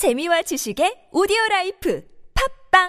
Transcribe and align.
재미와 0.00 0.40
지식의 0.40 1.10
오디오 1.12 1.36
라이프 1.50 2.02
팟빵 2.72 2.88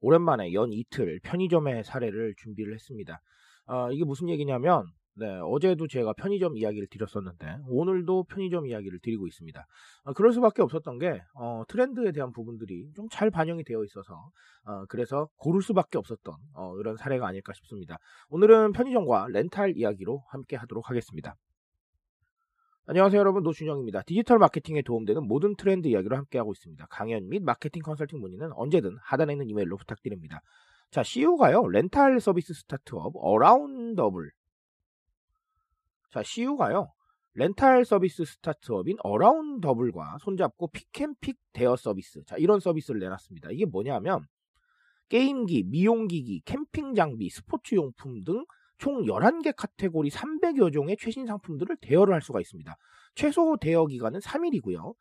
오랜만에 0.00 0.52
연 0.52 0.72
이틀 0.72 1.20
편의점의 1.22 1.84
사례를 1.84 2.34
준비를 2.38 2.74
했습니다. 2.74 3.20
아, 3.66 3.88
이게 3.92 4.02
무슨 4.02 4.28
얘기냐면, 4.30 4.88
네, 5.16 5.26
어제도 5.44 5.86
제가 5.86 6.12
편의점 6.14 6.56
이야기를 6.56 6.88
드렸었는데, 6.90 7.58
오늘도 7.68 8.24
편의점 8.24 8.66
이야기를 8.66 8.98
드리고 9.00 9.28
있습니다. 9.28 9.64
아, 10.04 10.12
그럴 10.12 10.32
수밖에 10.32 10.60
없었던 10.62 10.98
게, 10.98 11.22
어, 11.36 11.62
트렌드에 11.68 12.10
대한 12.10 12.32
부분들이 12.32 12.90
좀 12.96 13.06
잘 13.10 13.30
반영이 13.30 13.62
되어 13.62 13.84
있어서, 13.84 14.30
어, 14.64 14.84
그래서 14.88 15.28
고를 15.36 15.62
수밖에 15.62 15.98
없었던, 15.98 16.34
어, 16.54 16.76
이런 16.80 16.96
사례가 16.96 17.28
아닐까 17.28 17.52
싶습니다. 17.52 17.98
오늘은 18.28 18.72
편의점과 18.72 19.28
렌탈 19.30 19.74
이야기로 19.76 20.24
함께 20.28 20.56
하도록 20.56 20.90
하겠습니다. 20.90 21.36
안녕하세요 22.86 23.18
여러분 23.20 23.44
노준영입니다. 23.44 24.02
디지털 24.02 24.38
마케팅에 24.38 24.82
도움되는 24.82 25.26
모든 25.26 25.54
트렌드 25.56 25.86
이야기로 25.88 26.16
함께하고 26.16 26.52
있습니다. 26.52 26.86
강연 26.90 27.28
및 27.30 27.42
마케팅 27.42 27.82
컨설팅 27.82 28.20
문의는 28.20 28.52
언제든 28.52 28.98
하단에 29.00 29.32
있는 29.32 29.48
이메일로 29.48 29.76
부탁드립니다. 29.78 30.42
자 30.90 31.02
CU가요 31.02 31.66
렌탈 31.68 32.20
서비스 32.20 32.52
스타트업 32.52 33.14
어라운더블 33.16 34.30
자 36.14 36.22
CU가요 36.22 36.92
렌탈 37.34 37.84
서비스 37.84 38.24
스타트업인 38.24 38.98
어라운더블과 39.02 40.18
손잡고 40.20 40.68
픽앤픽 40.68 41.36
대여 41.52 41.74
서비스 41.74 42.24
자 42.24 42.36
이런 42.36 42.60
서비스를 42.60 43.00
내놨습니다. 43.00 43.50
이게 43.50 43.64
뭐냐면 43.64 44.24
게임기, 45.08 45.64
미용기기, 45.64 46.42
캠핑 46.44 46.94
장비, 46.94 47.28
스포츠 47.28 47.74
용품 47.74 48.22
등 48.22 48.44
총 48.78 49.04
11개 49.04 49.54
카테고리 49.56 50.10
300여 50.10 50.72
종의 50.72 50.96
최신 50.98 51.26
상품들을 51.26 51.76
대여를 51.80 52.14
할 52.14 52.22
수가 52.22 52.40
있습니다. 52.40 52.76
최소 53.14 53.56
대여 53.60 53.86
기간은 53.86 54.20
3일이고요. 54.20 54.94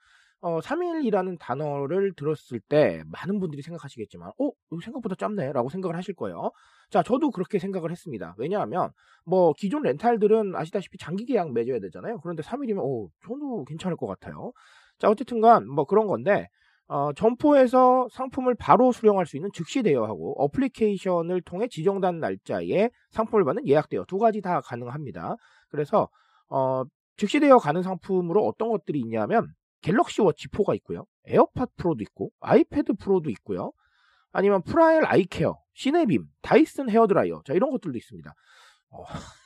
어, 0.44 0.60
3일이라는 0.60 1.40
단어를 1.40 2.14
들었을 2.16 2.60
때 2.60 3.02
많은 3.08 3.40
분들이 3.40 3.62
생각하시겠지만, 3.62 4.30
어, 4.38 4.52
생각보다 4.84 5.16
짧네? 5.16 5.54
라고 5.54 5.70
생각을 5.70 5.96
하실 5.96 6.14
거예요. 6.16 6.52
자, 6.90 7.02
저도 7.02 7.32
그렇게 7.32 7.60
생각을 7.60 7.92
했습니다. 7.92 8.36
왜냐하면, 8.38 8.92
뭐, 9.26 9.54
기존 9.54 9.84
렌탈들은 9.84 10.54
아시다시피 10.54 10.98
장기 10.98 11.26
계약 11.26 11.54
맺어야 11.54 11.80
되잖아요. 11.80 12.20
그런데 12.20 12.44
3일이면, 12.44 12.80
어, 12.80 13.08
저도 13.26 13.64
괜찮을 13.64 13.96
것 13.96 14.06
같아요. 14.06 14.52
자, 15.00 15.08
어쨌든 15.10 15.40
간, 15.40 15.66
뭐 15.66 15.86
그런 15.86 16.08
건데, 16.08 16.50
어, 16.88 17.14
점포에서 17.14 18.10
상품을 18.12 18.56
바로 18.56 18.92
수령할 18.92 19.26
수 19.26 19.38
있는 19.38 19.50
즉시 19.54 19.82
대여하고 19.82 20.44
어플리케이션을 20.44 21.42
통해 21.44 21.70
지정된 21.70 22.20
날짜에 22.20 22.90
상품을 23.12 23.46
받는 23.46 23.66
예약 23.68 23.88
대여 23.88 24.04
두 24.10 24.18
가지 24.18 24.42
다 24.42 24.60
가능합니다. 24.60 25.38
그래서 25.70 26.10
어, 26.50 26.84
즉시 27.16 27.40
대여 27.40 27.58
가능 27.60 27.82
상품으로 27.82 28.46
어떤 28.46 28.70
것들이 28.70 29.00
있냐면 29.00 29.48
갤럭시 29.84 30.22
워치 30.22 30.48
4가 30.48 30.76
있고요. 30.78 31.06
에어팟 31.26 31.68
프로도 31.78 32.02
있고 32.02 32.32
아이패드 32.40 32.94
프로도 32.94 33.30
있고요. 33.30 33.72
아니면 34.32 34.64
프라엘 34.64 35.06
아이케어, 35.06 35.60
시네빔, 35.76 36.26
다이슨 36.42 36.90
헤어드라이어 36.90 37.44
자 37.46 37.54
이런 37.54 37.70
것들도 37.70 37.96
있습니다. 37.96 38.34
어, 38.90 39.04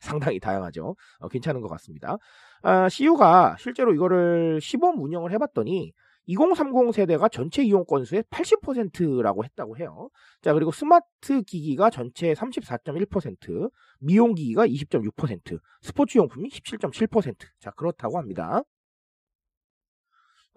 상당히 0.00 0.38
다양하죠. 0.38 0.94
어, 1.18 1.28
괜찮은 1.28 1.60
것 1.60 1.68
같습니다. 1.68 2.18
아, 2.62 2.88
CU가 2.88 3.56
실제로 3.58 3.92
이거를 3.92 4.60
시범 4.60 5.00
운영을 5.00 5.32
해봤더니 5.32 5.92
2030 6.26 6.94
세대가 6.94 7.28
전체 7.28 7.62
이용 7.64 7.84
건수의 7.86 8.22
80%라고 8.24 9.44
했다고 9.44 9.78
해요. 9.78 10.10
자, 10.42 10.52
그리고 10.52 10.70
스마트 10.70 11.42
기기가 11.42 11.88
전체 11.88 12.34
34.1%, 12.34 13.70
미용 14.00 14.34
기기가 14.34 14.66
20.6%, 14.66 15.58
스포츠 15.80 16.18
용품이 16.18 16.50
17.7%. 16.50 17.34
자, 17.60 17.70
그렇다고 17.70 18.18
합니다. 18.18 18.62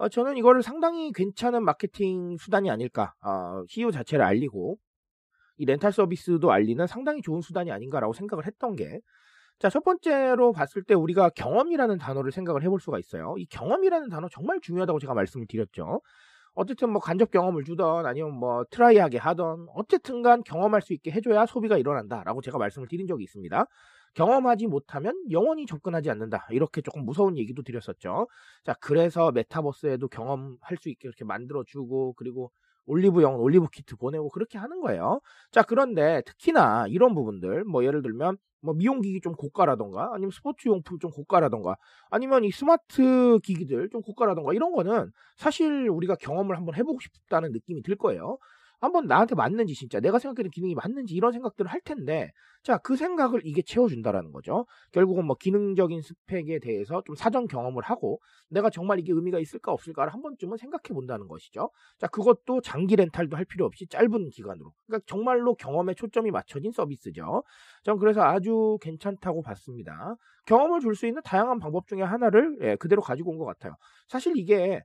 어, 0.01 0.09
저는 0.09 0.35
이거를 0.35 0.63
상당히 0.63 1.11
괜찮은 1.11 1.63
마케팅 1.63 2.35
수단이 2.37 2.71
아닐까. 2.71 3.13
어, 3.21 3.63
CEO 3.67 3.91
자체를 3.91 4.25
알리고 4.25 4.77
이 5.57 5.65
렌탈 5.65 5.91
서비스도 5.91 6.51
알리는 6.51 6.87
상당히 6.87 7.21
좋은 7.21 7.41
수단이 7.41 7.71
아닌가라고 7.71 8.11
생각을 8.13 8.47
했던 8.47 8.75
게 8.75 8.99
자, 9.59 9.69
첫 9.69 9.83
번째로 9.83 10.53
봤을 10.53 10.83
때 10.83 10.95
우리가 10.95 11.29
경험이라는 11.29 11.99
단어를 11.99 12.31
생각을 12.31 12.63
해볼 12.63 12.79
수가 12.79 12.97
있어요. 12.97 13.35
이 13.37 13.45
경험이라는 13.45 14.09
단어 14.09 14.27
정말 14.31 14.59
중요하다고 14.59 14.97
제가 14.97 15.13
말씀을 15.13 15.45
드렸죠. 15.47 16.01
어쨌든 16.53 16.91
뭐 16.91 17.01
간접 17.01 17.31
경험을 17.31 17.63
주던 17.63 18.05
아니면 18.05 18.33
뭐 18.33 18.63
트라이하게 18.71 19.17
하던 19.17 19.67
어쨌든 19.73 20.21
간 20.21 20.43
경험할 20.43 20.81
수 20.81 20.93
있게 20.93 21.11
해줘야 21.11 21.45
소비가 21.45 21.77
일어난다라고 21.77 22.41
제가 22.41 22.57
말씀을 22.57 22.87
드린 22.87 23.07
적이 23.07 23.23
있습니다. 23.23 23.65
경험하지 24.13 24.67
못하면 24.67 25.15
영원히 25.31 25.65
접근하지 25.65 26.09
않는다. 26.09 26.47
이렇게 26.51 26.81
조금 26.81 27.05
무서운 27.05 27.37
얘기도 27.37 27.63
드렸었죠. 27.63 28.27
자, 28.65 28.73
그래서 28.81 29.31
메타버스에도 29.31 30.09
경험할 30.09 30.77
수 30.79 30.89
있게 30.89 31.07
이렇게 31.07 31.23
만들어주고 31.23 32.13
그리고 32.13 32.51
올리브영 32.85 33.35
올리브 33.41 33.67
키트 33.71 33.95
보내고 33.97 34.29
그렇게 34.29 34.57
하는 34.57 34.81
거예요. 34.81 35.21
자, 35.51 35.63
그런데 35.63 36.21
특히나 36.25 36.85
이런 36.89 37.13
부분들, 37.15 37.63
뭐 37.65 37.83
예를 37.85 38.01
들면 38.01 38.37
뭐 38.61 38.73
미용기기 38.75 39.21
좀 39.21 39.33
고가라던가 39.33 40.11
아니면 40.13 40.31
스포츠 40.31 40.67
용품 40.69 40.99
좀 40.99 41.09
고가라던가 41.11 41.75
아니면 42.11 42.43
이 42.43 42.51
스마트 42.51 43.39
기기들 43.43 43.89
좀 43.89 44.01
고가라던가 44.01 44.53
이런 44.53 44.71
거는 44.71 45.11
사실 45.37 45.89
우리가 45.89 46.15
경험을 46.15 46.57
한번 46.57 46.75
해보고 46.75 46.99
싶다는 46.99 47.51
느낌이 47.53 47.81
들 47.81 47.95
거예요. 47.95 48.37
한번 48.81 49.07
나한테 49.07 49.35
맞는지 49.35 49.75
진짜 49.75 49.99
내가 49.99 50.19
생각하는 50.19 50.51
기능이 50.51 50.75
맞는지 50.75 51.15
이런 51.15 51.31
생각들을 51.31 51.71
할 51.71 51.79
텐데 51.81 52.31
자 52.63 52.77
그 52.79 52.95
생각을 52.95 53.41
이게 53.45 53.61
채워준다라는 53.61 54.31
거죠. 54.31 54.65
결국은 54.91 55.25
뭐 55.25 55.35
기능적인 55.39 56.01
스펙에 56.01 56.59
대해서 56.59 57.01
좀 57.05 57.15
사전 57.15 57.47
경험을 57.47 57.83
하고 57.83 58.19
내가 58.49 58.69
정말 58.69 58.99
이게 58.99 59.13
의미가 59.13 59.39
있을까 59.39 59.71
없을까를 59.71 60.13
한 60.13 60.21
번쯤은 60.21 60.57
생각해 60.57 60.93
본다는 60.93 61.27
것이죠. 61.27 61.69
자 61.99 62.07
그것도 62.07 62.61
장기 62.61 62.95
렌탈도 62.95 63.37
할 63.37 63.45
필요 63.45 63.65
없이 63.65 63.87
짧은 63.87 64.29
기간으로 64.29 64.73
그러니까 64.87 65.05
정말로 65.07 65.55
경험에 65.55 65.93
초점이 65.93 66.31
맞춰진 66.31 66.71
서비스죠. 66.71 67.43
전 67.83 67.97
그래서 67.97 68.21
아주 68.23 68.77
괜찮다고 68.81 69.41
봤습니다. 69.41 70.15
경험을 70.45 70.79
줄 70.81 70.95
수 70.95 71.05
있는 71.07 71.21
다양한 71.23 71.59
방법 71.59 71.87
중에 71.87 72.01
하나를 72.03 72.57
예, 72.61 72.75
그대로 72.75 73.01
가지고 73.01 73.31
온 73.31 73.37
것 73.37 73.45
같아요. 73.45 73.75
사실 74.07 74.33
이게 74.37 74.81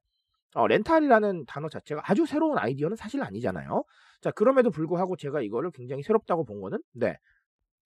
어, 0.57 0.67
렌탈이라는 0.69 1.47
단어 1.47 1.69
자체가 1.69 2.03
아주 2.07 2.27
새로운 2.27 2.59
아이디어는 2.59 2.97
사실 2.97 3.23
아니잖아요. 3.23 3.85
자, 4.23 4.31
그럼에도 4.33 4.71
불구하고 4.71 5.17
제가 5.17 5.43
이거를 5.43 5.71
굉장히 5.73 6.03
새롭다고 6.03 6.45
본 6.45 6.61
거는, 6.63 6.79
네. 6.95 7.17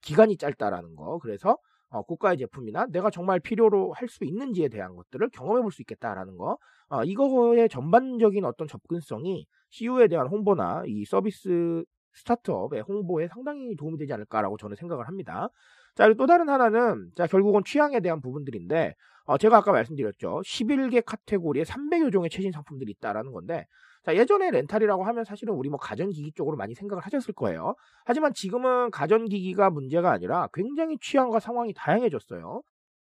기간이 0.03 0.37
짧다라는 0.37 0.97
거. 0.97 1.19
그래서, 1.19 1.59
어, 1.91 2.03
고가의 2.03 2.39
제품이나 2.39 2.87
내가 2.91 3.11
정말 3.11 3.41
필요로 3.41 3.93
할 3.95 4.09
수 4.09 4.25
있는지에 4.25 4.69
대한 4.69 4.97
것들을 4.97 5.29
경험해 5.31 5.63
볼 5.63 5.73
수 5.73 5.83
있겠다라는 5.83 6.37
거. 6.39 6.59
어, 6.89 7.05
이거의 7.05 7.69
전반적인 7.69 8.45
어떤 8.45 8.69
접근성이 8.69 9.47
CU에 9.71 10.09
대한 10.09 10.27
홍보나 10.29 10.85
이 10.87 11.05
서비스 11.05 11.85
스타트업의 12.15 12.83
홍보에 12.83 13.29
상당히 13.29 13.77
도움이 13.77 13.99
되지 13.99 14.13
않을까라고 14.15 14.57
저는 14.59 14.77
생각을 14.77 15.07
합니다. 15.09 15.49
자, 15.95 16.13
또 16.15 16.27
다른 16.27 16.49
하나는, 16.49 17.11
자, 17.17 17.27
결국은 17.27 17.63
취향에 17.65 18.01
대한 18.01 18.21
부분들인데, 18.21 18.95
어, 19.25 19.39
제가 19.39 19.59
아까 19.59 19.73
말씀드렸죠. 19.73 20.41
11개 20.45 21.03
카테고리에 21.05 21.65
300여 21.65 22.13
종의 22.13 22.31
최신 22.31 22.53
상품들이 22.53 22.91
있다라는 22.93 23.33
건데, 23.33 23.67
자, 24.03 24.15
예전에 24.17 24.51
렌탈이라고 24.51 25.05
하면 25.05 25.25
사실은 25.25 25.55
우리 25.55 25.69
뭐 25.69 25.79
가전기기 25.79 26.33
쪽으로 26.33 26.57
많이 26.57 26.75
생각을 26.75 27.05
하셨을 27.05 27.35
거예요. 27.35 27.75
하지만 28.05 28.33
지금은 28.33 28.91
가전기기가 28.91 29.71
문제가 29.71 30.11
아니라 30.11 30.49
굉장히 30.55 30.97
취향과 30.99 31.39
상황이 31.39 31.75
다양해졌어요. 31.75 32.63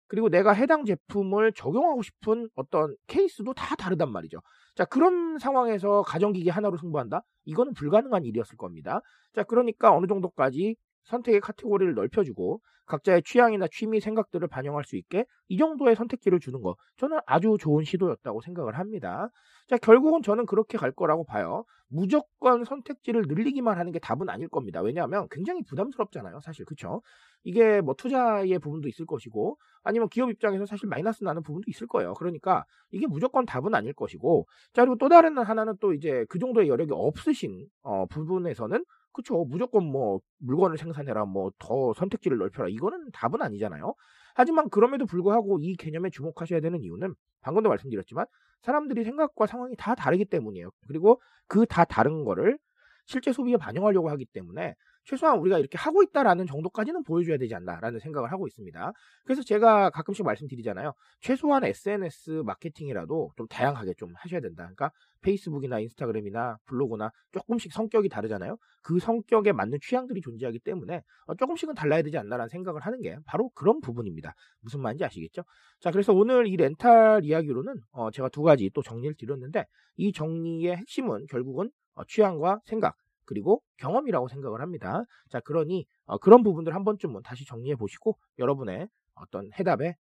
그리고 0.08 0.30
내가 0.30 0.54
해당 0.54 0.86
제품을 0.86 1.54
적용하고 1.54 2.04
싶은 2.04 2.48
어떤 2.56 2.96
케이스도 3.08 3.54
다 3.56 3.76
다르단 3.76 4.12
말이죠. 4.12 4.42
자, 4.76 4.86
그런 4.86 5.40
상황에서 5.40 6.04
가전기기 6.04 6.50
하나로 6.50 6.78
승부한다? 6.78 7.24
이거는 7.46 7.74
불가능한 7.74 8.24
일이었을 8.24 8.57
겁니다. 8.57 9.02
자, 9.34 9.42
그러니까 9.42 9.92
어느 9.92 10.06
정도까지 10.06 10.75
선택의 11.06 11.42
카테고리를 11.42 11.94
넓혀주고 11.94 12.62
각자의 12.86 13.24
취향이나 13.24 13.68
취미 13.72 14.00
생각들을 14.00 14.48
반영할 14.48 14.84
수 14.84 14.98
있게 14.98 15.26
이 15.48 15.58
정도의 15.58 15.96
선택지를 15.96 16.40
주는 16.40 16.62
거 16.62 16.76
저는 16.98 17.20
아주 17.26 17.58
좋은 17.60 17.84
시도였다고 17.84 18.42
생각을 18.42 18.78
합니다. 18.78 19.30
자 19.68 19.78
결국은 19.78 20.22
저는 20.22 20.46
그렇게 20.46 20.78
갈 20.78 20.92
거라고 20.92 21.24
봐요. 21.24 21.64
무조건 21.88 22.66
선택지를 22.66 23.24
늘리기만 23.28 23.78
하는 23.78 23.92
게 23.92 24.00
답은 24.00 24.30
아닐 24.30 24.50
겁니다. 24.50 24.82
왜냐하면 24.82 25.28
굉장히 25.32 25.62
부담스럽잖아요. 25.64 26.42
사실 26.42 26.66
그쵸? 26.66 27.02
이게 27.44 27.82
뭐 27.82 27.94
투자의 27.94 28.58
부분도 28.60 28.88
있을 28.88 29.06
것이고 29.06 29.58
아니면 29.84 30.10
기업 30.10 30.30
입장에서 30.32 30.66
사실 30.66 30.88
마이너스 30.90 31.24
나는 31.24 31.44
부분도 31.44 31.66
있을 31.68 31.88
거예요. 31.88 32.14
그러니까 32.16 32.66
이게 32.92 33.06
무조건 33.08 33.46
답은 33.46 33.76
아닐 33.76 33.94
것이고 33.94 34.46
자 34.74 34.82
그리고 34.82 34.98
또 34.98 35.08
다른 35.08 35.38
하나는 35.38 35.76
또 35.80 35.94
이제 35.94 36.26
그 36.30 36.40
정도의 36.40 36.68
여력이 36.68 36.92
없으신 36.94 37.68
어, 37.84 38.06
부분에서는 38.08 38.84
그쵸. 39.13 39.45
무조건 39.45 39.86
뭐 39.86 40.19
물건을 40.39 40.77
생산해라, 40.77 41.25
뭐 41.25 41.51
더 41.60 41.94
선택지를 41.94 42.38
넓혀라. 42.38 42.69
이거는 42.69 43.12
답은 43.13 43.42
아니잖아요. 43.42 43.94
하지만 44.36 44.69
그럼에도 44.69 45.06
불구하고 45.06 45.60
이 45.62 45.75
개념에 45.75 46.10
주목하셔야 46.10 46.60
되는 46.62 46.81
이유는 46.83 47.13
방금도 47.42 47.69
말씀드렸지만 47.69 48.25
사람들이 48.63 49.04
생각과 49.04 49.45
상황이 49.45 49.75
다 49.77 49.94
다르기 49.95 50.25
때문이에요. 50.25 50.69
그리고 50.88 51.21
그 51.48 51.65
다 51.65 51.86
다른 51.86 52.24
거를 52.25 52.57
실제 53.06 53.31
소비에 53.33 53.57
반영하려고 53.57 54.10
하기 54.10 54.25
때문에 54.25 54.75
최소한 55.06 55.38
우리가 55.40 55.60
이렇게 55.60 55.78
하고 55.78 56.02
있다라는 56.04 56.46
정도까지는 56.46 57.04
보여줘야 57.04 57.38
되지 57.38 57.54
않나라는 57.56 58.00
생각을 58.00 58.32
하고 58.32 58.48
있습니다. 58.48 58.92
그래서 59.26 59.44
제가 59.44 59.90
가끔씩 59.90 60.26
말씀드리잖아요. 60.26 60.94
최소한 61.20 61.66
SNS 61.66 62.44
마케팅이라도 62.46 63.32
좀 63.36 63.48
다양하게 63.48 63.94
좀 63.98 64.14
하셔야 64.16 64.40
된다. 64.40 64.64
그러니까 64.64 64.92
페이스북이나 65.22 65.80
인스타그램이나 65.80 66.58
블로그나 66.66 67.12
조금씩 67.32 67.74
성격이 67.74 68.10
다르잖아요. 68.10 68.58
그 68.82 69.00
성격에 69.00 69.52
맞는 69.52 69.80
취향들이 69.82 70.22
존재하기 70.22 70.60
때문에 70.60 71.02
어, 71.26 71.36
조금씩은 71.36 71.74
달라야 71.76 72.02
되지 72.02 72.18
않나라는 72.18 72.50
생각을 72.50 72.82
하는 72.82 73.02
게 73.02 73.18
바로 73.26 73.50
그런 73.50 73.80
부분입니다. 73.82 74.34
무슨 74.62 74.82
말인지 74.82 75.04
아시겠죠? 75.06 75.44
자, 75.80 75.92
그래서 75.92 76.14
오늘 76.14 76.48
이 76.48 76.56
렌탈 76.56 77.24
이야기로는 77.24 77.76
어, 77.92 78.12
제가 78.12 78.30
두 78.30 78.42
가지 78.44 78.70
또 78.74 78.82
정리를 78.82 79.16
드렸는데 79.18 79.66
이 79.96 80.12
정리의 80.12 80.76
핵심은 80.78 81.26
결국은 81.30 81.70
어, 81.96 82.04
취향과 82.06 82.60
생각 82.66 82.96
그리고 83.25 83.62
경험이라고 83.78 84.28
생각을 84.28 84.62
합니다. 84.62 85.04
자, 85.30 85.40
그러니 85.40 85.86
어, 86.06 86.18
그런 86.18 86.44
부분들 86.44 86.74
한 86.75 86.84
번쯤은 86.84 87.22
다시 87.24 87.46
정리해 87.46 87.75
보시고 87.75 88.18
여러분의 88.40 88.88
어떤 89.16 89.50
해답에 89.60 89.96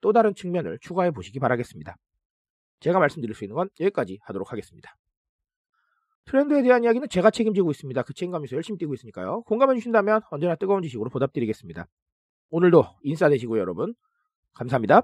또 0.00 0.12
다른 0.12 0.34
측면을 0.34 0.78
추가해 0.80 1.10
보시기 1.10 1.38
바라겠습니다. 1.38 1.96
제가 2.80 2.98
말씀드릴 2.98 3.34
수 3.34 3.44
있는 3.44 3.54
건 3.54 3.68
여기까지 3.80 4.18
하도록 4.22 4.50
하겠습니다. 4.50 4.96
트렌드에 6.24 6.62
대한 6.62 6.84
이야기는 6.84 7.08
제가 7.08 7.30
책임지고 7.30 7.70
있습니다. 7.70 8.02
그 8.02 8.14
책임감에서 8.14 8.56
열심히 8.56 8.78
뛰고 8.78 8.94
있으니까요. 8.94 9.42
공감해 9.42 9.74
주신다면 9.74 10.20
언제나 10.30 10.54
뜨거운 10.54 10.82
지식으로 10.82 11.10
보답드리겠습니다. 11.10 11.86
오늘도 12.50 12.84
인싸 13.02 13.28
되시고 13.28 13.58
여러분 13.58 13.94
감사합니다. 14.54 15.02